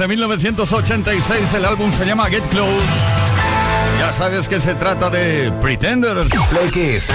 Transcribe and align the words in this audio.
Desde 0.00 0.08
1986 0.08 1.52
el 1.52 1.64
álbum 1.66 1.92
se 1.92 2.06
llama 2.06 2.24
Get 2.30 2.42
Close. 2.44 2.70
Ya 3.98 4.10
sabes 4.14 4.48
que 4.48 4.58
se 4.58 4.74
trata 4.74 5.10
de 5.10 5.52
Pretenders. 5.60 6.32
Play 6.48 6.70
Kiss. 6.70 7.10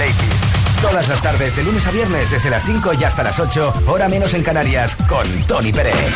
Todas 0.80 1.08
las 1.08 1.20
tardes, 1.20 1.56
de 1.56 1.64
lunes 1.64 1.84
a 1.84 1.90
viernes, 1.90 2.30
desde 2.30 2.48
las 2.48 2.62
5 2.62 2.92
y 2.94 3.02
hasta 3.02 3.24
las 3.24 3.40
8, 3.40 3.74
hora 3.88 4.08
menos 4.08 4.34
en 4.34 4.44
Canarias, 4.44 4.96
con 5.08 5.26
Tony 5.48 5.72
Pérez. 5.72 6.14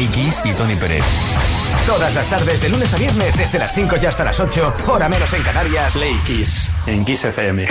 Y 0.00 0.52
Tony 0.52 0.76
Pérez. 0.76 1.04
Todas 1.84 2.14
las 2.14 2.28
tardes, 2.28 2.62
de 2.62 2.68
lunes 2.68 2.94
a 2.94 2.96
viernes, 2.98 3.36
desde 3.36 3.58
las 3.58 3.74
5 3.74 3.96
y 4.00 4.06
hasta 4.06 4.22
las 4.22 4.38
8, 4.38 4.74
hora 4.86 5.08
menos 5.08 5.32
en 5.32 5.42
Canarias. 5.42 5.94
Play 5.94 6.16
Kiss, 6.24 6.70
en 6.86 7.04
Kiss 7.04 7.24
FM. 7.24 7.66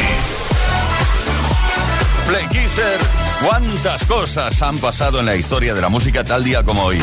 Play 2.28 2.48
Kisser, 2.48 3.00
¿cuántas 3.42 4.04
cosas 4.04 4.62
han 4.62 4.78
pasado 4.78 5.22
en 5.22 5.26
la 5.26 5.38
historia 5.38 5.74
de 5.74 5.80
la 5.80 5.88
música 5.88 6.26
tal 6.26 6.44
día 6.44 6.64
como 6.64 6.84
hoy? 6.84 7.02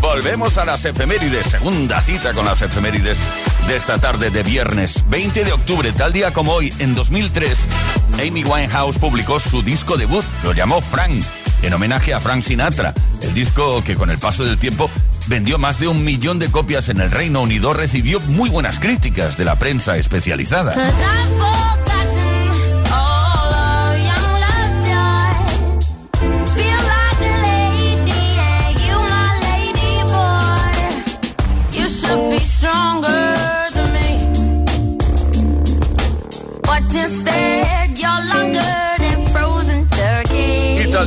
Volvemos 0.00 0.56
a 0.56 0.64
las 0.64 0.86
efemérides, 0.86 1.48
segunda 1.48 2.00
cita 2.00 2.32
con 2.32 2.46
las 2.46 2.62
efemérides 2.62 3.18
de 3.68 3.76
esta 3.76 3.98
tarde 3.98 4.30
de 4.30 4.42
viernes 4.42 5.04
20 5.10 5.44
de 5.44 5.52
octubre, 5.52 5.92
tal 5.92 6.14
día 6.14 6.32
como 6.32 6.52
hoy, 6.52 6.72
en 6.78 6.94
2003, 6.94 7.58
Amy 8.26 8.42
Winehouse 8.42 8.96
publicó 8.96 9.38
su 9.38 9.62
disco 9.62 9.98
debut, 9.98 10.24
lo 10.42 10.54
llamó 10.54 10.80
Frank, 10.80 11.22
en 11.62 11.72
homenaje 11.72 12.12
a 12.14 12.20
Frank 12.20 12.42
Sinatra 12.42 12.94
el 13.22 13.34
disco 13.34 13.82
que 13.84 13.94
con 13.94 14.10
el 14.10 14.18
paso 14.18 14.44
del 14.44 14.58
tiempo 14.58 14.90
vendió 15.26 15.58
más 15.58 15.78
de 15.78 15.88
un 15.88 16.04
millón 16.04 16.38
de 16.38 16.50
copias 16.50 16.88
en 16.88 17.00
el 17.00 17.10
Reino 17.10 17.42
Unido 17.42 17.72
recibió 17.72 18.20
muy 18.20 18.50
buenas 18.50 18.78
críticas 18.78 19.36
de 19.36 19.44
la 19.44 19.56
prensa 19.56 19.96
especializada. 19.96 20.74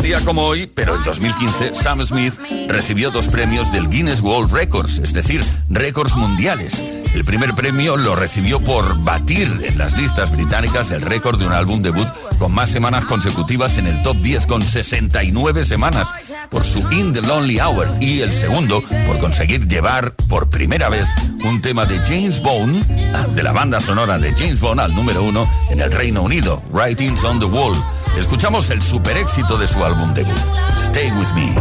Día 0.01 0.19
como 0.25 0.43
hoy, 0.43 0.67
pero 0.67 0.95
en 0.95 1.03
2015, 1.03 1.75
Sam 1.75 2.05
Smith 2.05 2.33
recibió 2.67 3.11
dos 3.11 3.27
premios 3.27 3.71
del 3.71 3.89
Guinness 3.89 4.21
World 4.21 4.51
Records, 4.51 4.99
es 4.99 5.13
decir, 5.13 5.43
récords 5.69 6.15
mundiales. 6.15 6.81
El 7.13 7.23
primer 7.23 7.55
premio 7.55 7.95
lo 7.95 8.15
recibió 8.15 8.59
por 8.59 9.01
batir 9.03 9.61
en 9.63 9.77
las 9.77 9.97
listas 9.97 10.31
británicas 10.31 10.91
el 10.91 11.01
récord 11.01 11.39
de 11.39 11.47
un 11.47 11.53
álbum 11.53 11.81
debut 11.81 12.07
con 12.39 12.53
más 12.53 12.69
semanas 12.69 13.05
consecutivas 13.05 13.77
en 13.77 13.87
el 13.87 14.03
top 14.03 14.17
10 14.17 14.47
con 14.47 14.61
69 14.63 15.63
semanas 15.63 16.09
por 16.49 16.65
su 16.65 16.79
In 16.91 17.13
the 17.13 17.21
Lonely 17.21 17.59
Hour 17.59 17.87
y 18.01 18.19
el 18.19 18.33
segundo 18.33 18.81
por 19.07 19.19
conseguir 19.19 19.67
llevar 19.67 20.13
por 20.27 20.49
primera 20.49 20.89
vez 20.89 21.07
un 21.45 21.61
tema 21.61 21.85
de 21.85 21.99
James 21.99 22.41
Bond, 22.41 22.85
de 23.33 23.43
la 23.43 23.53
banda 23.53 23.79
sonora 23.79 24.17
de 24.17 24.33
James 24.33 24.59
Bond 24.59 24.81
al 24.81 24.93
número 24.93 25.23
uno 25.23 25.49
en 25.69 25.79
el 25.79 25.91
Reino 25.91 26.21
Unido, 26.21 26.61
Writings 26.71 27.23
on 27.23 27.39
the 27.39 27.45
Wall. 27.45 27.75
Escuchamos 28.17 28.69
el 28.69 28.81
super 28.81 29.17
éxito 29.17 29.57
de 29.57 29.67
su 29.67 29.83
álbum 29.83 30.13
debut, 30.13 30.31
Stay 30.77 31.11
With 31.11 31.33
Me. 31.35 31.53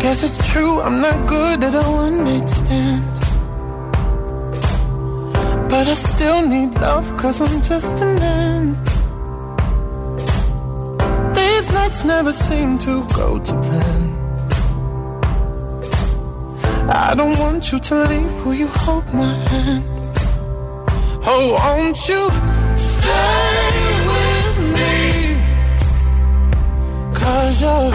Guess 0.00 0.24
it's 0.24 0.52
true, 0.52 0.80
I'm 0.80 1.00
not 1.00 1.26
good 1.28 1.62
at 1.62 1.74
a 1.74 1.82
one 1.90 2.24
night 2.24 2.48
stand. 2.48 3.02
But 5.68 5.86
I 5.86 5.94
still 5.94 6.46
need 6.46 6.74
love, 6.80 7.16
cause 7.16 7.40
I'm 7.40 7.62
just 7.62 8.00
a 8.00 8.06
man. 8.06 8.76
These 11.34 11.70
nights 11.72 12.04
never 12.04 12.32
seem 12.32 12.78
to 12.78 13.04
go 13.14 13.38
to 13.38 13.52
plan. 13.60 14.07
I 16.90 17.14
don't 17.14 17.38
want 17.38 17.70
you 17.70 17.78
to 17.78 17.94
leave. 18.06 18.46
Will 18.46 18.54
you 18.54 18.66
hold 18.68 19.12
my 19.12 19.34
hand? 19.50 19.84
Oh, 21.30 21.52
won't 21.52 22.08
you 22.08 22.30
stay 22.76 23.74
with 24.10 24.58
me? 24.74 24.96
Cause 27.14 27.60
you're 27.60 27.70
all 27.70 27.92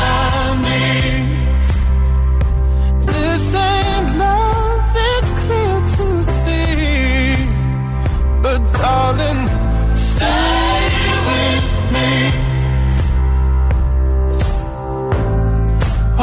I 0.00 0.56
need. 0.64 1.52
This 3.06 3.54
ain't 3.54 4.10
love, 4.16 4.96
it's 5.12 5.32
clear 5.42 5.76
to 5.96 6.06
see. 6.40 7.36
But 8.42 8.60
darling, 8.72 9.42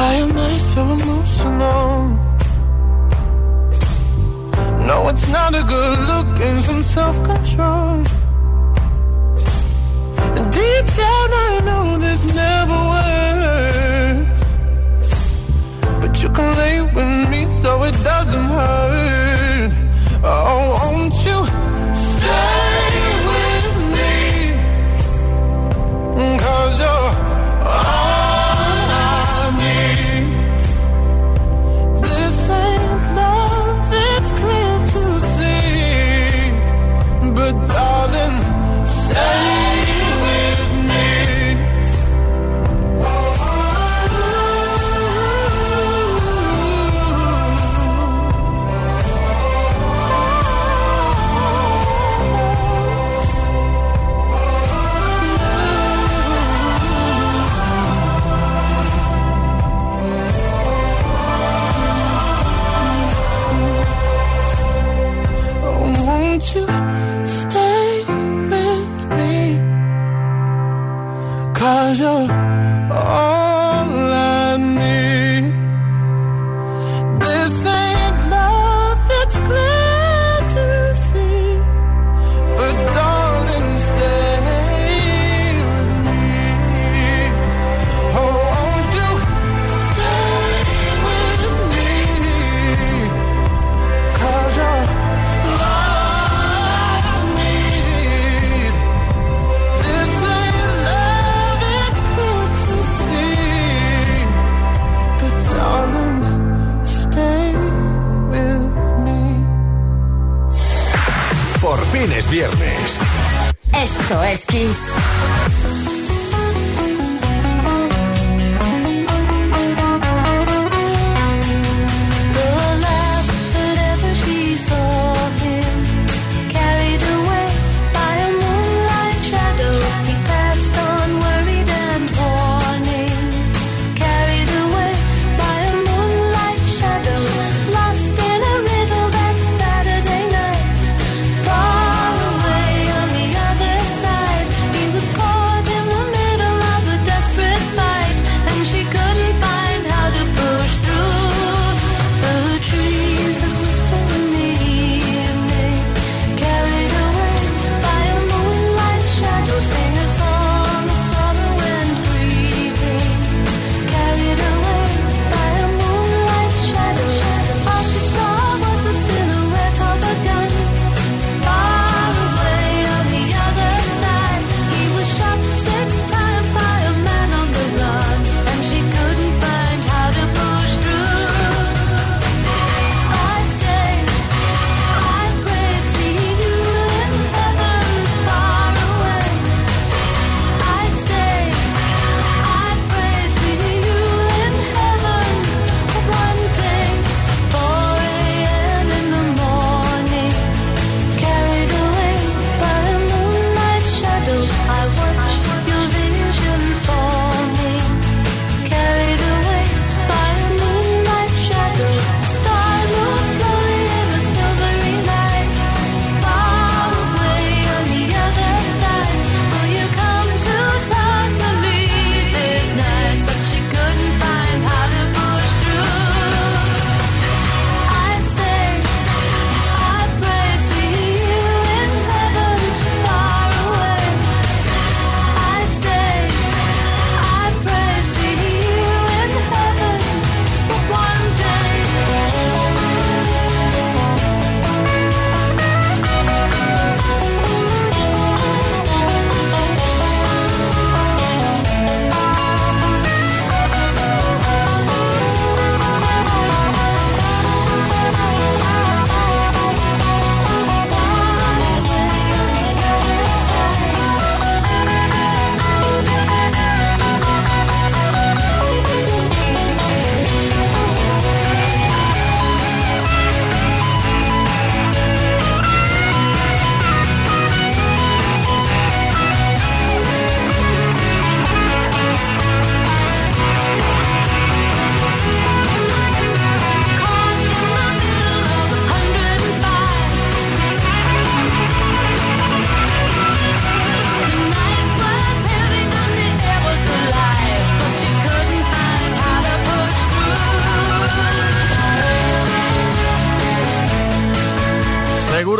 Why 0.09 0.15
am 0.25 0.35
I 0.35 0.57
so 0.57 0.81
emotional? 0.97 1.91
No, 4.89 4.97
it's 5.09 5.27
not 5.37 5.51
a 5.53 5.63
good 5.73 5.99
look 6.11 6.31
and 6.47 6.59
some 6.63 6.81
self-control. 6.81 7.97
And 10.37 10.47
Deep 10.57 10.85
down, 11.01 11.29
I 11.45 11.49
know 11.67 11.85
this 12.05 12.21
never 12.41 12.79
works. 12.95 14.43
But 16.01 16.13
you 16.23 16.29
can 16.37 16.49
lay 16.57 16.81
with 16.95 17.29
me 17.31 17.41
so 17.61 17.71
it 17.83 17.95
doesn't 18.11 18.49
hurt. 18.57 19.71
Oh, 20.23 20.65
won't 20.81 21.17
you 21.27 21.39
stay 22.09 22.95
with 23.29 23.69
me? 23.95 24.13
Cause 26.43 26.79
you're 26.83 27.08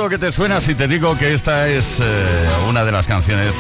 que 0.10 0.18
te 0.18 0.32
suena 0.32 0.60
si 0.60 0.74
te 0.74 0.88
digo 0.88 1.16
que 1.18 1.36
esta 1.36 1.68
es 1.68 2.00
eh, 2.00 2.04
una 2.68 2.84
de 2.84 2.92
las 2.92 3.06
canciones 3.06 3.54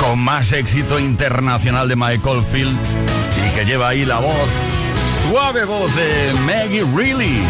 con 0.00 0.20
más 0.20 0.52
éxito 0.52 1.00
internacional 1.00 1.88
de 1.88 1.96
Michael 1.96 2.42
Field 2.52 2.76
y 3.44 3.54
que 3.56 3.64
lleva 3.64 3.88
ahí 3.88 4.04
la 4.04 4.20
voz, 4.20 4.48
suave 5.28 5.64
voz 5.64 5.94
de 5.96 6.32
Maggie 6.46 6.84
Reilly. 6.94 7.40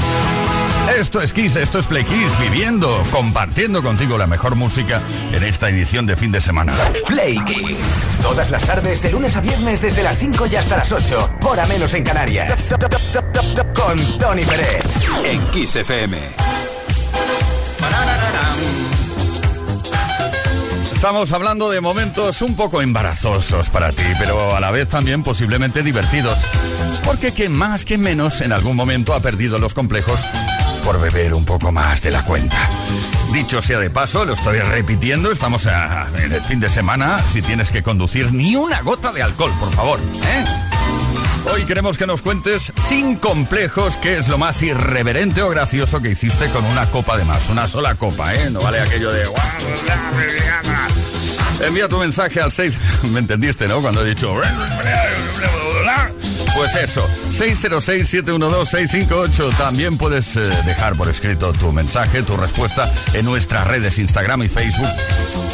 Esto 0.98 1.20
es 1.20 1.34
Kiss, 1.34 1.56
esto 1.56 1.78
es 1.78 1.86
Play 1.86 2.04
Kiss, 2.04 2.38
viviendo, 2.40 3.02
compartiendo 3.10 3.82
contigo 3.82 4.16
la 4.16 4.26
mejor 4.26 4.54
música 4.54 5.02
en 5.32 5.42
esta 5.42 5.68
edición 5.68 6.06
de 6.06 6.16
fin 6.16 6.32
de 6.32 6.40
semana. 6.40 6.72
Play 7.06 7.38
Kiss, 7.44 8.06
todas 8.22 8.50
las 8.50 8.64
tardes 8.64 9.02
de 9.02 9.10
lunes 9.10 9.36
a 9.36 9.42
viernes 9.42 9.82
desde 9.82 10.02
las 10.02 10.16
5 10.16 10.46
y 10.46 10.56
hasta 10.56 10.78
las 10.78 10.90
8, 10.90 11.38
hora 11.42 11.66
menos 11.66 11.92
en 11.92 12.02
Canarias. 12.02 12.74
Con 13.74 14.18
Tony 14.18 14.44
Pérez 14.44 14.86
en 15.24 15.46
Kiss 15.48 15.76
FM. 15.76 16.57
Estamos 20.92 21.30
hablando 21.30 21.70
de 21.70 21.80
momentos 21.80 22.42
un 22.42 22.56
poco 22.56 22.82
embarazosos 22.82 23.70
para 23.70 23.90
ti, 23.90 24.02
pero 24.18 24.56
a 24.56 24.58
la 24.58 24.72
vez 24.72 24.88
también 24.88 25.22
posiblemente 25.22 25.84
divertidos. 25.84 26.38
Porque 27.04 27.32
que 27.32 27.48
más 27.48 27.84
que 27.84 27.96
menos 27.96 28.40
en 28.40 28.52
algún 28.52 28.74
momento 28.74 29.14
ha 29.14 29.20
perdido 29.20 29.58
los 29.58 29.74
complejos 29.74 30.20
por 30.84 31.00
beber 31.00 31.34
un 31.34 31.44
poco 31.44 31.70
más 31.70 32.02
de 32.02 32.10
la 32.10 32.24
cuenta. 32.24 32.58
Dicho 33.32 33.62
sea 33.62 33.78
de 33.78 33.90
paso, 33.90 34.24
lo 34.24 34.32
estoy 34.32 34.58
repitiendo, 34.58 35.30
estamos 35.30 35.66
en 35.66 36.32
el 36.32 36.42
fin 36.42 36.58
de 36.58 36.68
semana, 36.68 37.20
si 37.22 37.42
tienes 37.42 37.70
que 37.70 37.82
conducir 37.82 38.32
ni 38.32 38.56
una 38.56 38.80
gota 38.82 39.12
de 39.12 39.22
alcohol, 39.22 39.52
por 39.60 39.72
favor. 39.72 40.00
¿eh? 40.00 40.67
Hoy 41.52 41.64
queremos 41.64 41.96
que 41.96 42.06
nos 42.06 42.22
cuentes 42.22 42.72
sin 42.88 43.16
complejos 43.16 43.96
qué 43.96 44.18
es 44.18 44.28
lo 44.28 44.38
más 44.38 44.62
irreverente 44.62 45.42
o 45.42 45.48
gracioso 45.48 46.00
que 46.00 46.10
hiciste 46.10 46.48
con 46.50 46.64
una 46.64 46.86
copa 46.86 47.16
de 47.16 47.24
más. 47.24 47.48
Una 47.48 47.66
sola 47.66 47.94
copa, 47.94 48.34
¿eh? 48.34 48.50
No 48.50 48.60
vale 48.60 48.80
aquello 48.80 49.10
de... 49.10 49.24
Envía 51.64 51.88
tu 51.88 51.98
mensaje 51.98 52.40
al 52.40 52.52
6. 52.52 52.76
¿Me 53.12 53.20
entendiste, 53.20 53.66
no? 53.66 53.80
Cuando 53.80 54.04
he 54.04 54.08
dicho. 54.10 54.40
Pues 56.58 56.74
eso, 56.74 57.08
606-712-658. 57.30 59.56
También 59.56 59.96
puedes 59.96 60.36
eh, 60.36 60.40
dejar 60.66 60.96
por 60.96 61.08
escrito 61.08 61.52
tu 61.52 61.72
mensaje, 61.72 62.24
tu 62.24 62.36
respuesta 62.36 62.92
en 63.14 63.26
nuestras 63.26 63.64
redes 63.64 64.00
Instagram 64.00 64.42
y 64.42 64.48
Facebook. 64.48 64.88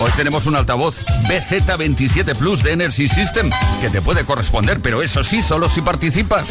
Hoy 0.00 0.10
tenemos 0.16 0.46
un 0.46 0.56
altavoz 0.56 1.02
BZ27 1.28 2.34
Plus 2.36 2.62
de 2.62 2.72
Energy 2.72 3.06
System 3.06 3.50
que 3.82 3.90
te 3.90 4.00
puede 4.00 4.24
corresponder, 4.24 4.80
pero 4.80 5.02
eso 5.02 5.22
sí, 5.22 5.42
solo 5.42 5.68
si 5.68 5.82
participas. 5.82 6.48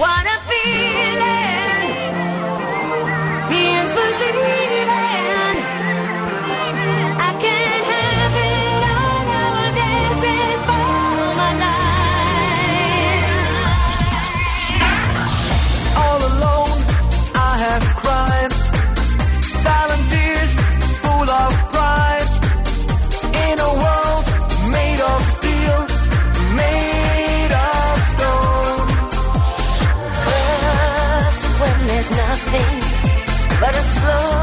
But 33.63 33.78
it's 33.78 33.97
flow. 33.99 34.43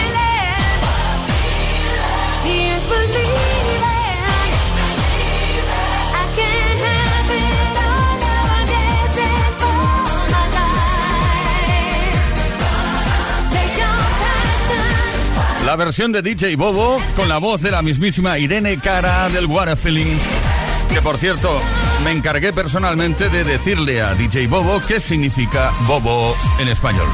La 15.71 15.77
versión 15.77 16.11
de 16.11 16.21
DJ 16.21 16.57
Bobo 16.57 16.97
con 17.15 17.29
la 17.29 17.37
voz 17.37 17.61
de 17.61 17.71
la 17.71 17.81
mismísima 17.81 18.37
Irene 18.37 18.77
Cara 18.77 19.29
del 19.29 19.45
Water. 19.45 19.77
Que 19.77 21.01
por 21.01 21.17
cierto, 21.17 21.61
me 22.03 22.11
encargué 22.11 22.51
personalmente 22.51 23.29
de 23.29 23.45
decirle 23.45 24.01
a 24.01 24.13
DJ 24.13 24.47
Bobo 24.47 24.81
qué 24.85 24.99
significa 24.99 25.71
Bobo 25.87 26.35
en 26.59 26.67
español. 26.67 27.07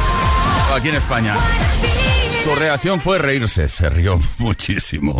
Aquí 0.73 0.89
en 0.89 0.95
España. 0.95 1.35
Su 2.47 2.55
reacción 2.55 3.01
fue 3.01 3.17
reírse, 3.17 3.67
se 3.67 3.89
rió 3.89 4.17
muchísimo. 4.37 5.19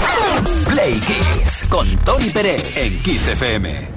Play 0.70 0.94
Kiss 1.02 1.66
con 1.68 1.86
Tony 1.98 2.30
Pérez 2.30 2.78
en 2.78 2.98
Kiss 3.04 3.28
FM. 3.28 3.97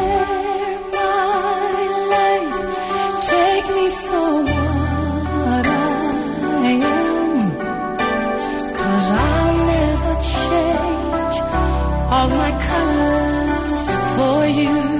all 12.11 12.27
my 12.27 12.51
colors 12.59 13.89
for 14.15 14.45
you. 14.45 14.90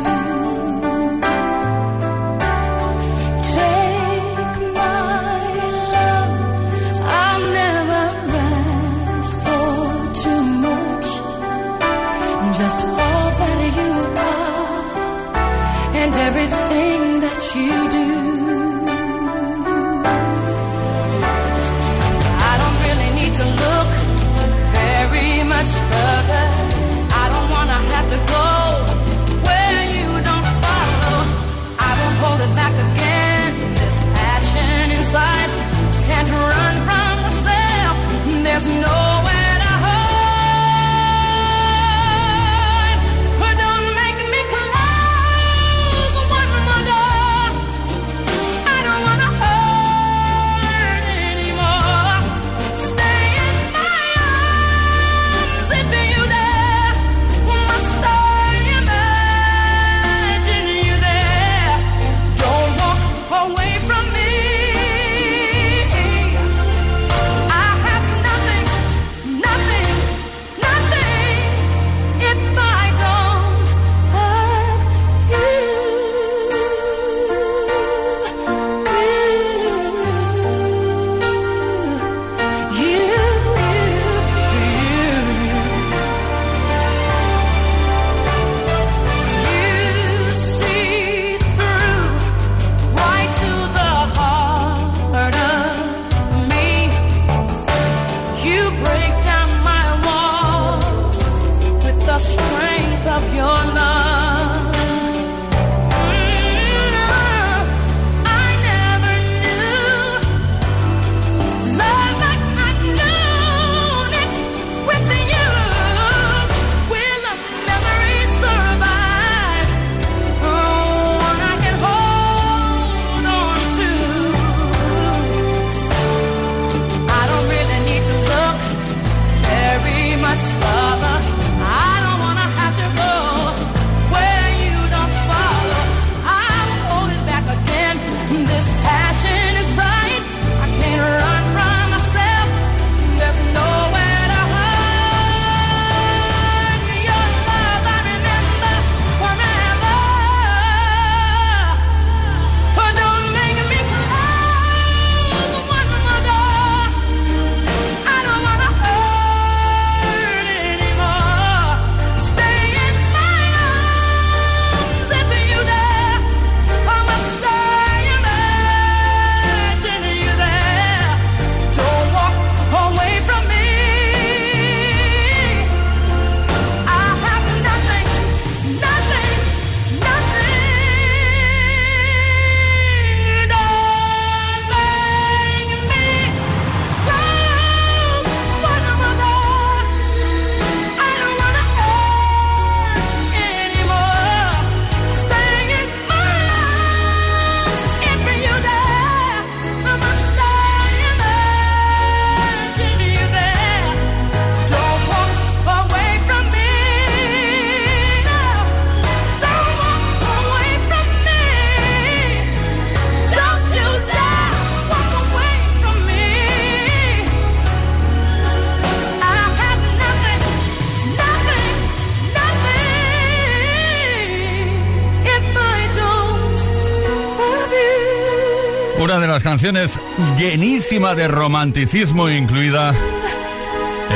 canciones 229.61 229.99
llenísima 230.39 231.13
de 231.13 231.27
romanticismo 231.27 232.27
incluida 232.31 232.95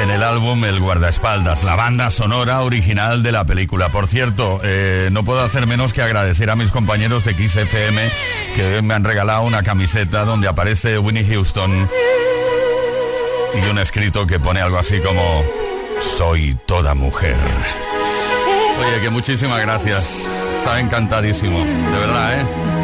en 0.01 0.09
el 0.09 0.23
álbum 0.23 0.65
El 0.65 0.79
Guardaespaldas, 0.79 1.63
la 1.63 1.75
banda 1.75 2.09
sonora 2.09 2.61
original 2.61 3.21
de 3.21 3.31
la 3.31 3.45
película. 3.45 3.91
Por 3.91 4.07
cierto, 4.07 4.59
eh, 4.63 5.09
no 5.11 5.23
puedo 5.23 5.41
hacer 5.41 5.67
menos 5.67 5.93
que 5.93 6.01
agradecer 6.01 6.49
a 6.49 6.55
mis 6.55 6.71
compañeros 6.71 7.25
de 7.25 7.35
XFM 7.35 8.11
que 8.55 8.81
me 8.81 8.95
han 8.95 9.03
regalado 9.03 9.43
una 9.43 9.61
camiseta 9.61 10.25
donde 10.25 10.47
aparece 10.47 10.97
Winnie 10.97 11.25
Houston 11.25 11.87
y 13.53 13.69
un 13.69 13.77
escrito 13.77 14.25
que 14.25 14.39
pone 14.39 14.61
algo 14.61 14.79
así 14.79 14.99
como 14.99 15.43
Soy 15.99 16.57
toda 16.65 16.95
mujer. 16.95 17.35
Oye, 18.79 18.99
que 18.99 19.11
muchísimas 19.11 19.61
gracias. 19.61 20.27
Estaba 20.55 20.79
encantadísimo, 20.79 21.59
de 21.59 21.99
verdad, 21.99 22.41
¿eh? 22.41 22.74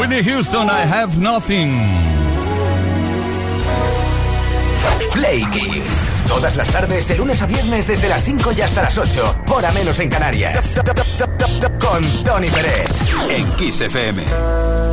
Winnie 0.00 0.22
Houston, 0.22 0.68
I 0.68 0.86
have 0.86 1.18
nothing. 1.18 1.70
Play 5.12 5.44
Kiss. 5.50 6.10
Todas 6.28 6.56
las 6.56 6.68
tardes, 6.68 7.08
de 7.08 7.16
lunes 7.16 7.40
a 7.40 7.46
viernes, 7.46 7.86
desde 7.86 8.08
las 8.08 8.22
5 8.22 8.52
y 8.56 8.60
hasta 8.60 8.82
las 8.82 8.98
8. 8.98 9.44
Hora 9.48 9.72
menos 9.72 9.98
en 10.00 10.10
Canarias. 10.10 10.78
Con 11.80 12.24
Tony 12.24 12.48
Pérez. 12.48 12.90
En 13.30 13.50
Kiss 13.52 13.80
FM. 13.80 14.85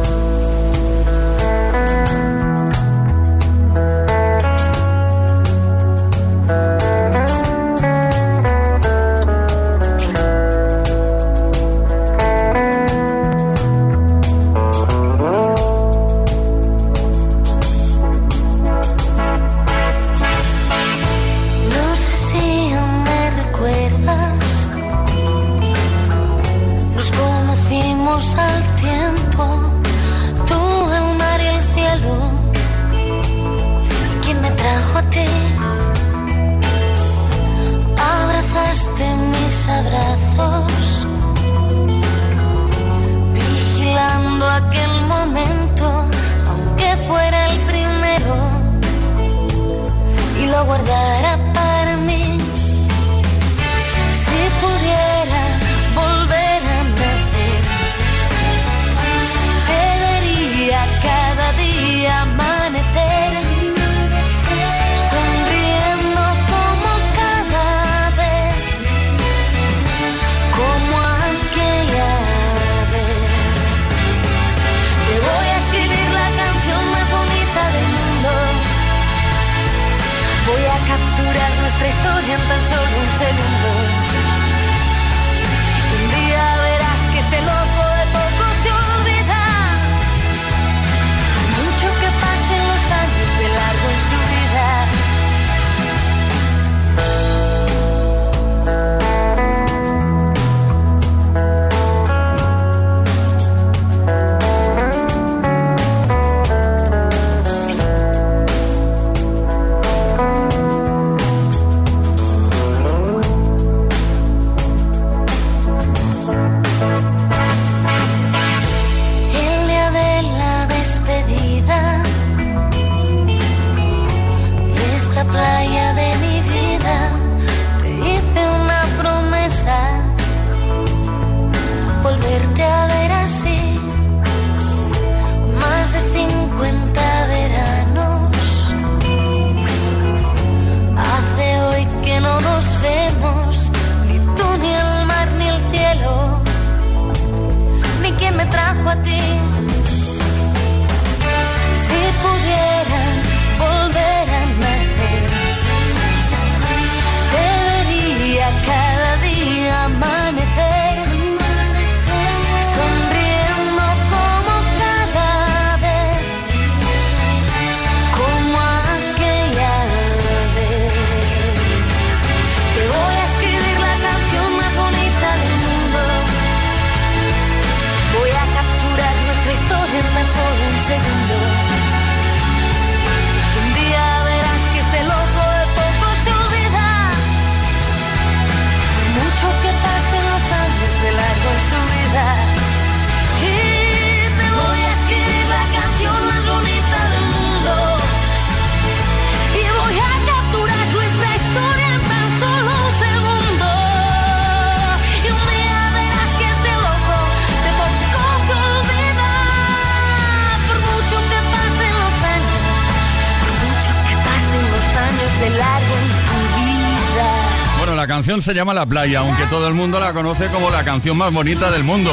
Canción 218.13 218.43
se 218.43 218.53
llama 218.53 218.75
La 218.75 218.85
Playa, 218.85 219.21
aunque 219.21 219.47
todo 219.47 219.67
el 219.67 219.73
mundo 219.73 219.99
la 219.99 220.13
conoce 220.13 220.45
como 220.49 220.69
la 220.69 220.83
canción 220.83 221.17
más 221.17 221.33
bonita 221.33 221.71
del 221.71 221.83
mundo. 221.83 222.11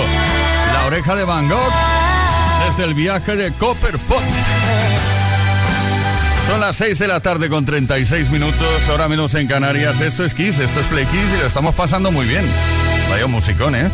La 0.72 0.86
oreja 0.86 1.14
de 1.14 1.24
Van 1.24 1.46
Gogh, 1.46 1.74
desde 2.66 2.84
el 2.84 2.94
viaje 2.94 3.36
de 3.36 3.52
Copperpot. 3.52 4.22
Son 6.46 6.58
las 6.58 6.76
6 6.76 6.98
de 7.00 7.06
la 7.06 7.20
tarde 7.20 7.50
con 7.50 7.66
36 7.66 8.30
minutos, 8.30 8.88
hora 8.88 9.08
menos 9.08 9.34
en 9.34 9.46
Canarias. 9.46 10.00
Esto 10.00 10.24
es 10.24 10.32
Kiss, 10.32 10.58
esto 10.58 10.80
es 10.80 10.86
Play 10.86 11.04
Kiss 11.04 11.34
y 11.36 11.38
lo 11.38 11.46
estamos 11.46 11.74
pasando 11.74 12.10
muy 12.10 12.24
bien. 12.24 12.46
Vaya 13.10 13.26
un 13.26 13.32
musicón, 13.32 13.74
¿eh? 13.74 13.90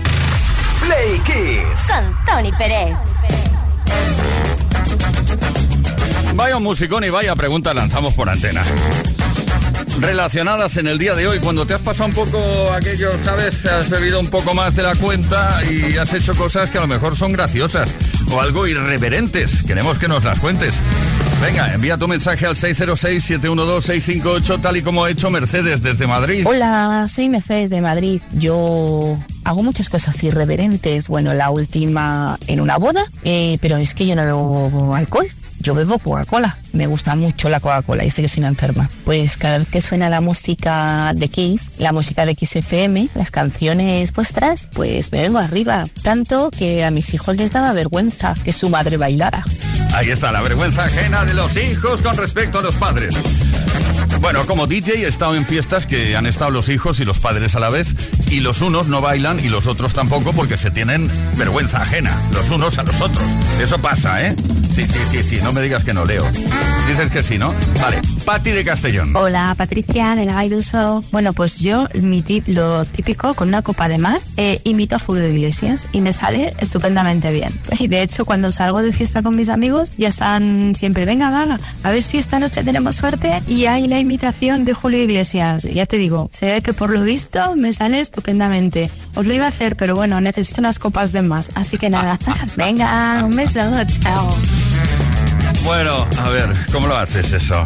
Play 0.87 1.19
Kiss. 1.25 1.89
Con 1.89 2.25
Tony 2.25 2.53
Pérez. 2.53 2.97
Vaya 6.37 6.57
un 6.57 6.63
musicón 6.63 7.03
y 7.03 7.11
vaya 7.11 7.35
pregunta 7.35 7.75
lanzamos 7.75 8.15
por 8.15 8.29
antena. 8.29 8.63
Relacionadas 9.99 10.77
en 10.77 10.87
el 10.87 10.99
día 10.99 11.15
de 11.15 11.27
hoy, 11.27 11.41
cuando 11.41 11.67
te 11.67 11.75
has 11.75 11.81
pasado 11.81 12.09
un 12.09 12.15
poco 12.15 12.73
aquello, 12.73 13.11
¿sabes? 13.25 13.65
Has 13.65 13.89
bebido 13.89 14.21
un 14.21 14.29
poco 14.29 14.55
más 14.55 14.77
de 14.77 14.83
la 14.83 14.95
cuenta 14.95 15.61
y 15.71 15.97
has 15.97 16.13
hecho 16.13 16.35
cosas 16.35 16.71
que 16.71 16.79
a 16.79 16.83
lo 16.83 16.87
mejor 16.87 17.17
son 17.17 17.33
graciosas 17.33 17.91
o 18.31 18.41
algo 18.41 18.67
irreverentes. 18.67 19.65
Queremos 19.65 19.99
que 19.99 20.09
nos 20.09 20.25
las 20.25 20.39
cuentes. 20.39 20.75
Venga, 21.41 21.73
envía 21.75 21.99
tu 21.99 22.09
mensaje 22.09 22.47
al 22.47 22.57
606-712-658, 22.57 24.61
tal 24.61 24.79
y 24.79 24.83
como 24.83 25.05
ha 25.05 25.11
hecho 25.11 25.31
Mercedes 25.31 25.83
desde 25.83 26.07
Madrid. 26.07 26.47
Hola, 26.47 27.07
soy 27.09 27.29
Mercedes 27.29 27.71
de 27.71 27.81
Madrid. 27.81 28.21
Yo 28.33 29.19
hago 29.45 29.63
muchas 29.63 29.89
cosas 29.91 30.23
irreverentes. 30.25 31.09
Bueno, 31.09 31.35
la 31.35 31.51
última 31.51 32.39
en 32.47 32.61
una 32.61 32.79
boda, 32.79 33.05
eh, 33.25 33.59
pero 33.61 33.77
es 33.77 33.95
que 33.95 34.07
yo 34.07 34.17
no 34.17 34.25
bebo 34.25 34.95
alcohol. 34.95 35.27
Yo 35.67 35.75
bebo 35.75 35.99
Coca-Cola. 35.99 36.57
Me 36.73 36.87
gusta 36.87 37.17
mucho 37.17 37.49
la 37.49 37.59
Coca-Cola 37.59 38.05
y 38.05 38.11
sé 38.11 38.23
que 38.23 38.29
soy 38.29 38.39
una 38.39 38.49
enferma. 38.51 38.89
Pues 39.05 39.37
cada 39.37 39.59
vez 39.59 39.67
que 39.67 39.83
suena 39.83 40.09
la 40.09 40.21
música 40.21 41.13
de 41.13 41.29
Kiss, 41.29 41.71
la 41.79 41.93
música 41.93 42.25
de 42.25 42.37
Kiss 42.37 42.55
FM, 42.55 43.09
las 43.17 43.33
canciones 43.33 44.13
vuestras, 44.13 44.69
pues 44.73 45.11
me 45.11 45.23
vengo 45.23 45.41
arriba. 45.41 45.87
Tanto 46.05 46.53
que 46.53 46.85
a 46.85 46.93
mis 46.93 47.13
hijos 47.15 47.37
les 47.37 47.51
daba 47.51 47.73
vergüenza 47.73 48.35
que 48.45 48.53
su 48.53 48.69
madre 48.69 48.97
bailara. 48.97 49.45
Ahí 49.93 50.11
está 50.11 50.31
la 50.31 50.41
vergüenza 50.41 50.85
ajena 50.85 51.25
de 51.25 51.35
los 51.35 51.57
hijos 51.57 52.01
con 52.01 52.17
respecto 52.17 52.61
a 52.61 52.63
los 52.63 52.77
padres. 52.77 53.17
Bueno, 54.21 54.47
como 54.47 54.69
DJ 54.69 55.05
he 55.05 55.09
estado 55.09 55.35
en 55.35 55.45
fiestas 55.45 55.85
que 55.85 56.17
han 56.17 56.27
estado 56.27 56.53
los 56.53 56.69
hijos 56.69 57.01
y 57.01 57.05
los 57.05 57.19
padres 57.19 57.57
a 57.57 57.61
la 57.61 57.71
vez 57.71 57.95
y 58.31 58.39
los 58.39 58.61
unos 58.61 58.87
no 58.87 59.01
bailan 59.01 59.41
y 59.41 59.49
los 59.49 59.67
otros 59.67 59.95
tampoco 59.95 60.33
porque 60.33 60.57
se 60.57 60.71
tienen 60.71 61.11
vergüenza 61.37 61.83
ajena, 61.83 62.17
los 62.33 62.49
unos 62.51 62.79
a 62.79 62.85
los 62.85 63.01
otros. 63.01 63.27
Eso 63.61 63.79
pasa, 63.79 64.25
¿eh? 64.25 64.37
Sí, 64.77 64.87
sí, 64.87 64.99
sí, 65.11 65.23
sí, 65.23 65.39
no 65.43 65.55
me 65.55 65.63
digas 65.63 65.85
que 65.85 65.95
no 65.95 66.05
leo. 66.05 66.23
Dices 66.87 67.11
que 67.11 67.23
sí, 67.23 67.39
¿no? 67.39 67.51
Vale, 67.81 67.97
Patti 68.27 68.51
de 68.51 68.63
Castellón. 68.63 69.17
Hola, 69.17 69.55
Patricia 69.57 70.15
de 70.15 70.27
la. 70.27 70.45
Bueno, 71.11 71.33
pues 71.33 71.61
yo, 71.61 71.89
mi 71.95 72.21
tip, 72.21 72.47
lo 72.49 72.85
típico, 72.85 73.33
con 73.33 73.49
una 73.49 73.63
copa 73.63 73.89
de 73.89 73.97
mar, 73.97 74.21
eh, 74.37 74.61
imito 74.65 74.97
a 74.97 74.99
Julio 74.99 75.27
Iglesias 75.27 75.89
y 75.93 76.03
me 76.03 76.13
sale 76.13 76.53
estupendamente 76.59 77.33
bien. 77.33 77.59
Y 77.79 77.89
de 77.89 78.03
hecho, 78.03 78.27
cuando 78.27 78.51
salgo 78.51 78.83
de 78.83 78.93
fiesta 78.93 79.23
con 79.23 79.35
mis 79.35 79.49
amigos, 79.49 79.93
ya 79.97 80.09
están 80.09 80.75
siempre, 80.75 81.07
venga, 81.07 81.31
va, 81.31 81.59
a 81.83 81.91
ver 81.91 82.03
si 82.03 82.19
esta 82.19 82.39
noche 82.39 82.63
tenemos 82.63 82.97
suerte 82.97 83.41
y 83.49 83.65
hay 83.65 83.87
la 83.87 83.99
imitación 83.99 84.67
de 84.67 84.75
Julio 84.75 85.03
Iglesias. 85.03 85.63
Ya 85.63 85.87
te 85.87 85.97
digo, 85.97 86.29
se 86.33 86.53
ve 86.53 86.61
que 86.61 86.75
por 86.75 86.91
lo 86.91 87.01
visto 87.01 87.57
me 87.57 87.73
sale 87.73 88.01
estupendamente. 88.01 88.91
Os 89.15 89.25
lo 89.25 89.33
iba 89.33 89.47
a 89.47 89.49
hacer, 89.49 89.77
pero 89.77 89.95
bueno, 89.95 90.21
necesito 90.21 90.61
unas 90.61 90.79
copas 90.79 91.13
de 91.13 91.23
más. 91.23 91.51
Así 91.55 91.79
que 91.79 91.89
nada, 91.89 92.19
venga, 92.57 93.25
un 93.25 93.35
beso, 93.35 93.61
chao. 94.03 94.37
Bueno, 95.67 96.07
a 96.19 96.31
ver, 96.31 96.49
¿cómo 96.73 96.87
lo 96.87 96.97
haces 96.97 97.33
eso? 97.33 97.65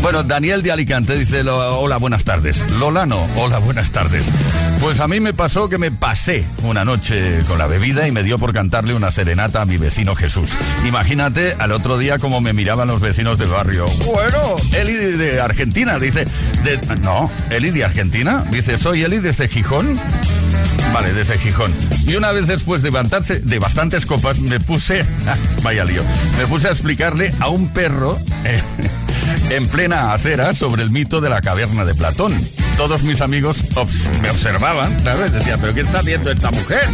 Bueno, 0.00 0.22
Daniel 0.22 0.62
de 0.62 0.70
Alicante 0.70 1.18
dice, 1.18 1.40
hola, 1.42 1.96
buenas 1.96 2.22
tardes. 2.22 2.64
Lola 2.78 3.04
no, 3.04 3.20
hola, 3.36 3.58
buenas 3.58 3.90
tardes. 3.90 4.22
Pues 4.80 5.00
a 5.00 5.08
mí 5.08 5.18
me 5.18 5.34
pasó 5.34 5.68
que 5.68 5.76
me 5.78 5.90
pasé 5.90 6.44
una 6.62 6.84
noche 6.84 7.40
con 7.48 7.58
la 7.58 7.66
bebida 7.66 8.06
y 8.06 8.12
me 8.12 8.22
dio 8.22 8.38
por 8.38 8.52
cantarle 8.52 8.94
una 8.94 9.10
serenata 9.10 9.62
a 9.62 9.64
mi 9.64 9.76
vecino 9.76 10.14
Jesús. 10.14 10.50
Imagínate 10.86 11.56
al 11.58 11.72
otro 11.72 11.98
día 11.98 12.18
cómo 12.20 12.40
me 12.40 12.52
miraban 12.52 12.86
los 12.86 13.00
vecinos 13.00 13.36
del 13.38 13.48
barrio. 13.48 13.86
Bueno, 14.04 14.54
Eli 14.72 14.92
de 14.94 15.40
Argentina, 15.40 15.98
dice, 15.98 16.26
de- 16.62 16.78
no, 17.00 17.28
Eli 17.50 17.70
de 17.70 17.84
Argentina, 17.84 18.44
dice, 18.52 18.78
soy 18.78 19.02
Eli 19.02 19.18
desde 19.18 19.48
Gijón. 19.48 19.98
Vale, 20.92 21.12
desde 21.12 21.38
Gijón. 21.38 21.72
Y 22.06 22.14
una 22.14 22.32
vez 22.32 22.46
después 22.46 22.82
de 22.82 22.90
levantarse 22.90 23.40
de 23.40 23.58
bastantes 23.58 24.06
copas, 24.06 24.38
me 24.38 24.60
puse, 24.60 25.04
vaya 25.62 25.84
lío, 25.84 26.02
me 26.38 26.46
puse 26.46 26.68
a 26.68 26.70
explicarle 26.70 27.32
a 27.40 27.48
un 27.48 27.68
perro 27.68 28.18
eh, 28.44 28.62
en 29.50 29.66
plena 29.68 30.12
acera 30.12 30.54
sobre 30.54 30.82
el 30.82 30.90
mito 30.90 31.20
de 31.20 31.28
la 31.28 31.40
caverna 31.40 31.84
de 31.84 31.94
Platón. 31.94 32.32
Todos 32.76 33.02
mis 33.02 33.20
amigos 33.20 33.58
me 34.22 34.30
observaban, 34.30 35.02
¿sabes? 35.02 35.32
Decía, 35.32 35.56
¿pero 35.58 35.74
qué 35.74 35.80
está 35.80 36.00
haciendo 36.00 36.30
esta 36.30 36.50
mujer? 36.50 36.86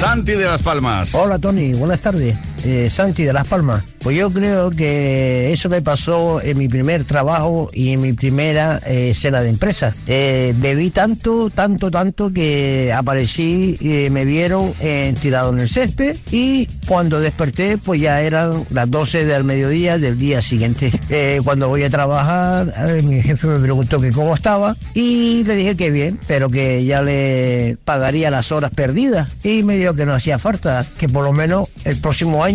Santi 0.00 0.32
de 0.32 0.44
Las 0.44 0.62
Palmas. 0.62 1.10
Hola 1.14 1.38
Tony, 1.38 1.72
buenas 1.72 2.00
tardes. 2.00 2.36
Eh, 2.64 2.88
Santi 2.90 3.24
de 3.24 3.32
Las 3.32 3.46
Palmas. 3.46 3.84
Pues 4.04 4.18
yo 4.18 4.30
creo 4.30 4.70
que 4.70 5.50
eso 5.54 5.70
me 5.70 5.80
pasó 5.80 6.42
en 6.42 6.58
mi 6.58 6.68
primer 6.68 7.04
trabajo 7.04 7.70
y 7.72 7.94
en 7.94 8.02
mi 8.02 8.12
primera 8.12 8.78
eh, 8.86 9.14
cena 9.14 9.40
de 9.40 9.48
empresa. 9.48 9.94
Eh, 10.06 10.52
bebí 10.58 10.90
tanto, 10.90 11.48
tanto, 11.48 11.90
tanto 11.90 12.30
que 12.30 12.92
aparecí, 12.94 13.78
eh, 13.80 14.10
me 14.10 14.26
vieron 14.26 14.74
eh, 14.80 15.14
tirado 15.22 15.54
en 15.54 15.60
el 15.60 15.70
césped 15.70 16.16
y 16.30 16.66
cuando 16.86 17.18
desperté 17.18 17.78
pues 17.78 17.98
ya 17.98 18.20
eran 18.20 18.64
las 18.70 18.90
12 18.90 19.24
del 19.24 19.44
mediodía 19.44 19.96
del 19.98 20.18
día 20.18 20.42
siguiente. 20.42 20.92
Eh, 21.08 21.40
cuando 21.42 21.68
voy 21.68 21.82
a 21.84 21.90
trabajar, 21.90 22.74
mi 23.04 23.22
jefe 23.22 23.46
me 23.46 23.58
preguntó 23.58 24.00
que 24.02 24.12
cómo 24.12 24.34
estaba 24.34 24.76
y 24.92 25.44
le 25.44 25.56
dije 25.56 25.76
que 25.76 25.90
bien, 25.90 26.18
pero 26.26 26.50
que 26.50 26.84
ya 26.84 27.00
le 27.00 27.78
pagaría 27.86 28.30
las 28.30 28.52
horas 28.52 28.72
perdidas 28.74 29.30
y 29.42 29.62
me 29.62 29.78
dijo 29.78 29.94
que 29.94 30.04
no 30.04 30.12
hacía 30.12 30.38
falta, 30.38 30.84
que 30.98 31.08
por 31.08 31.24
lo 31.24 31.32
menos 31.32 31.68
el 31.84 31.96
próximo 31.96 32.44
año 32.44 32.53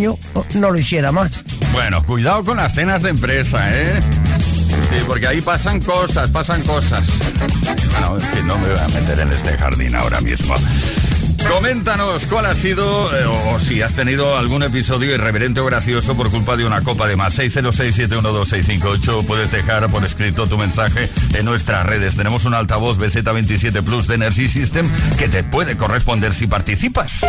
no 0.56 0.72
lo 0.72 0.78
hiciera 0.78 1.12
más. 1.12 1.44
Bueno, 1.74 2.02
cuidado 2.04 2.44
con 2.44 2.58
las 2.58 2.74
cenas 2.74 3.04
de 3.04 3.10
empresa, 3.10 3.70
¿eh? 3.72 4.02
Sí, 4.90 4.96
porque 5.06 5.28
ahí 5.28 5.42
pasan 5.42 5.82
cosas, 5.82 6.30
pasan 6.32 6.62
cosas. 6.64 7.04
En 8.12 8.20
fin, 8.22 8.48
no 8.48 8.58
me 8.58 8.70
voy 8.70 8.80
a 8.80 8.88
meter 8.88 9.20
en 9.20 9.32
este 9.32 9.58
jardín 9.58 9.96
ahora 9.96 10.22
mismo. 10.22 10.56
Coméntanos 11.48 12.26
cuál 12.26 12.46
ha 12.46 12.54
sido, 12.54 13.16
eh, 13.18 13.26
o, 13.26 13.56
o 13.56 13.60
si 13.60 13.82
has 13.82 13.94
tenido 13.94 14.38
algún 14.38 14.62
episodio 14.64 15.14
irreverente 15.14 15.60
o 15.60 15.66
gracioso 15.66 16.16
por 16.16 16.30
culpa 16.30 16.56
de 16.58 16.66
una 16.66 16.82
copa 16.82 17.08
de 17.08 17.16
más. 17.16 17.38
606-712-658. 17.40 19.26
Puedes 19.26 19.52
dejar 19.52 19.88
por 19.90 20.04
escrito 20.04 20.48
tu 20.48 20.58
mensaje 20.58 21.10
en 21.34 21.46
nuestras 21.46 21.86
redes. 21.86 22.16
Tenemos 22.16 22.46
un 22.46 22.54
altavoz 22.54 23.00
BZ27 23.00 23.84
Plus 23.84 24.08
de 24.08 24.16
Energy 24.16 24.48
System 24.48 24.88
que 25.18 25.28
te 25.28 25.44
puede 25.44 25.78
corresponder 25.78 26.34
si 26.34 26.48
participas. 26.48 27.22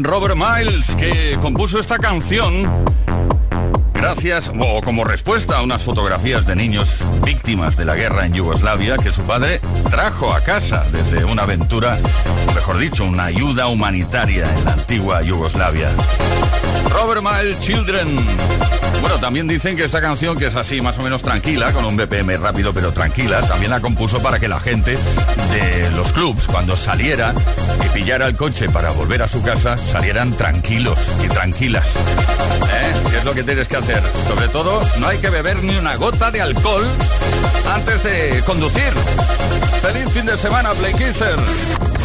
Robert 0.00 0.36
Miles, 0.36 0.94
que 0.96 1.36
compuso 1.42 1.78
esta 1.78 1.98
canción 1.98 2.66
gracias 3.92 4.50
o 4.58 4.80
como 4.80 5.04
respuesta 5.04 5.58
a 5.58 5.62
unas 5.62 5.82
fotografías 5.82 6.46
de 6.46 6.56
niños 6.56 7.04
víctimas 7.24 7.76
de 7.76 7.84
la 7.84 7.94
guerra 7.94 8.24
en 8.24 8.32
Yugoslavia 8.32 8.96
que 8.96 9.12
su 9.12 9.22
padre 9.22 9.60
trajo 9.90 10.32
a 10.32 10.40
casa 10.40 10.84
desde 10.92 11.26
una 11.26 11.42
aventura, 11.42 11.98
mejor 12.54 12.78
dicho, 12.78 13.04
una 13.04 13.26
ayuda 13.26 13.66
humanitaria 13.66 14.50
en 14.56 14.64
la 14.64 14.72
antigua 14.72 15.22
Yugoslavia. 15.22 15.90
Robert 16.90 17.22
Miles 17.22 17.58
Children. 17.60 18.08
Bueno, 19.00 19.18
también 19.18 19.48
dicen 19.48 19.76
que 19.76 19.84
esta 19.84 20.00
canción, 20.00 20.36
que 20.36 20.46
es 20.46 20.54
así 20.54 20.80
más 20.80 20.98
o 20.98 21.02
menos 21.02 21.22
tranquila, 21.22 21.72
con 21.72 21.84
un 21.84 21.96
BPM 21.96 22.36
rápido 22.36 22.72
pero 22.72 22.92
tranquila, 22.92 23.40
también 23.42 23.70
la 23.70 23.80
compuso 23.80 24.22
para 24.22 24.38
que 24.38 24.48
la 24.48 24.60
gente 24.60 24.96
de 25.52 25.90
los 25.96 26.12
clubs, 26.12 26.46
cuando 26.46 26.76
saliera 26.76 27.34
y 27.84 27.88
pillara 27.88 28.26
el 28.26 28.36
coche 28.36 28.68
para 28.68 28.90
volver 28.92 29.22
a 29.22 29.28
su 29.28 29.42
casa, 29.42 29.76
salieran 29.76 30.32
tranquilos 30.36 30.98
y 31.24 31.28
tranquilas. 31.28 31.88
¿Eh? 31.88 32.92
¿Qué 33.10 33.18
es 33.18 33.24
lo 33.24 33.34
que 33.34 33.42
tienes 33.42 33.68
que 33.68 33.76
hacer? 33.76 34.02
Sobre 34.28 34.48
todo, 34.48 34.80
no 34.98 35.08
hay 35.08 35.18
que 35.18 35.30
beber 35.30 35.62
ni 35.62 35.76
una 35.76 35.96
gota 35.96 36.30
de 36.30 36.40
alcohol 36.40 36.86
antes 37.74 38.02
de 38.02 38.42
conducir. 38.46 38.92
¡Feliz 39.82 40.12
fin 40.12 40.26
de 40.26 40.38
semana, 40.38 40.70
Play 40.70 40.94
Kisser! 40.94 41.36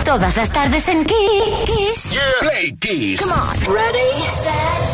Todas 0.03 0.37
las 0.37 0.49
tardes 0.49 0.87
en 0.87 1.03
Kiss. 1.03 2.17
Play 2.39 2.71
Kiss. 2.79 3.21
Come 3.21 3.33
on. 3.33 3.75
Ready, 3.75 4.21
set, 4.21 4.86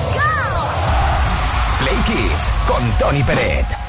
con 2.67 2.83
Tony 2.97 3.23
Peret. 3.23 3.82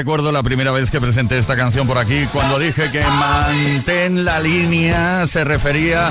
Recuerdo 0.00 0.32
la 0.32 0.42
primera 0.42 0.70
vez 0.70 0.90
que 0.90 0.98
presenté 0.98 1.38
esta 1.38 1.56
canción 1.56 1.86
por 1.86 1.98
aquí, 1.98 2.26
cuando 2.32 2.58
dije 2.58 2.90
que 2.90 3.02
mantén 3.02 4.24
la 4.24 4.40
línea 4.40 5.26
se 5.26 5.44
refería 5.44 6.10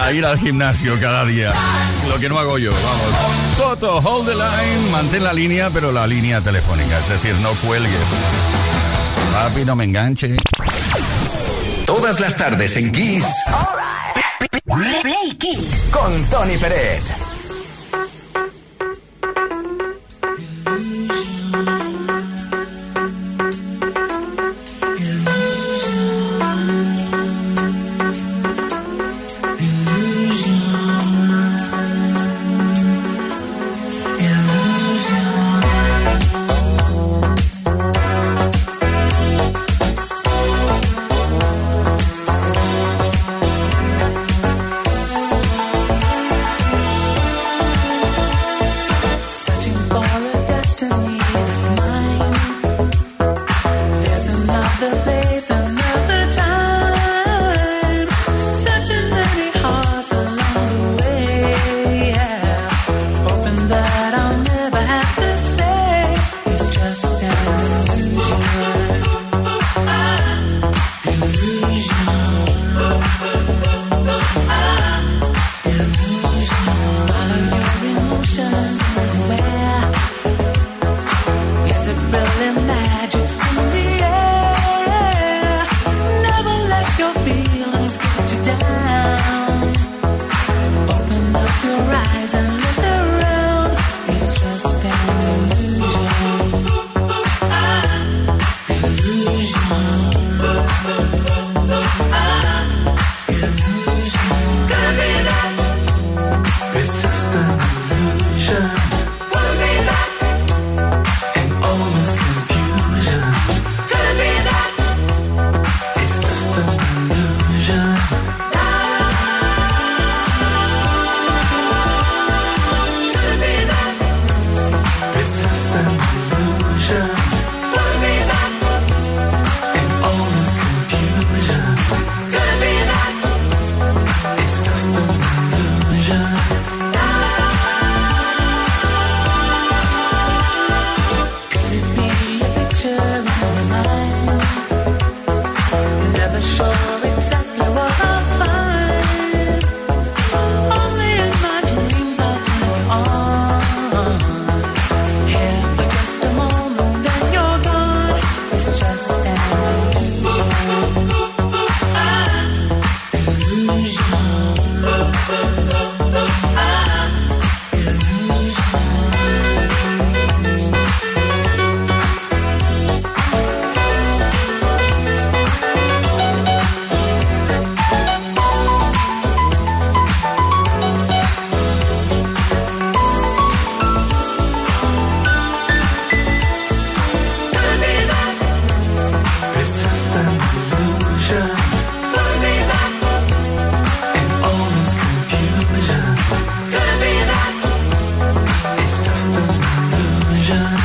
a 0.00 0.12
ir 0.12 0.26
al 0.26 0.36
gimnasio 0.36 0.98
cada 1.00 1.24
día. 1.24 1.52
Lo 2.08 2.18
que 2.18 2.28
no 2.28 2.40
hago 2.40 2.58
yo, 2.58 2.72
vamos. 2.72 3.56
Toto, 3.56 3.98
hold 3.98 4.26
the 4.26 4.34
line, 4.34 4.90
mantén 4.90 5.22
la 5.22 5.32
línea, 5.32 5.70
pero 5.70 5.92
la 5.92 6.08
línea 6.08 6.40
telefónica, 6.40 6.98
es 6.98 7.08
decir, 7.08 7.36
no 7.36 7.52
cuelgues. 7.64 8.08
Papi, 9.32 9.64
no 9.64 9.76
me 9.76 9.84
enganche. 9.84 10.34
Todas 11.86 12.18
las 12.18 12.34
tardes 12.34 12.76
en 12.78 12.90
Kiss 12.90 13.26
Play 14.64 15.36
Kiss. 15.38 15.90
con 15.92 16.24
Tony 16.24 16.56
Peret. 16.56 17.27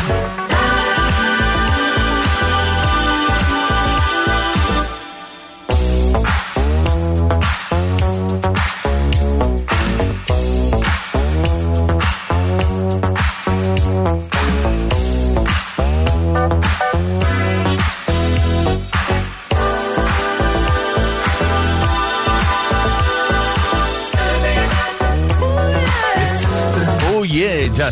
Bye. 0.08 0.43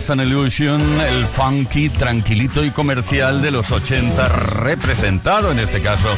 Just 0.02 0.10
an 0.10 0.20
Illusion, 0.20 0.82
el 1.02 1.28
funky, 1.28 1.88
tranquilito 1.90 2.66
y 2.66 2.72
comercial 2.72 3.40
de 3.40 3.52
los 3.52 3.72
80, 3.72 4.28
representado 4.30 5.52
en 5.52 5.60
este 5.60 5.80
caso 5.80 6.10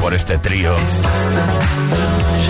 por 0.00 0.14
este 0.14 0.38
trío 0.38 0.74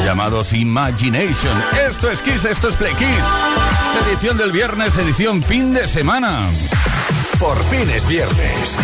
llamados 0.05 0.53
Imagination. 0.53 1.61
Esto 1.89 2.09
es 2.09 2.22
Kiss, 2.22 2.45
esto 2.45 2.68
es 2.68 2.76
Play 2.76 2.95
Kiss. 2.95 3.09
Edición 4.09 4.39
del 4.39 4.53
viernes, 4.53 4.97
edición 4.97 5.43
fin 5.43 5.74
de 5.74 5.89
semana. 5.89 6.39
Por 7.41 7.61
fin 7.64 7.91
es 7.91 8.07
viernes. 8.07 8.78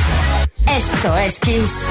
Esto 0.66 1.16
es 1.18 1.38
Kiss. 1.38 1.88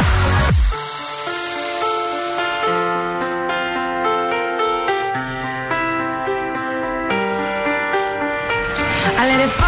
I 9.17 9.60